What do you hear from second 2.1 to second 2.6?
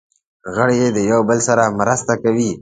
کوي.